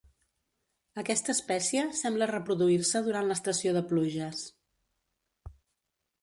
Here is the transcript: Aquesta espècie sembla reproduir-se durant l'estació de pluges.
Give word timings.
Aquesta 1.01 1.31
espècie 1.33 1.83
sembla 1.99 2.29
reproduir-se 2.31 3.03
durant 3.09 3.29
l'estació 3.33 3.75
de 3.77 3.85
pluges. 3.93 4.41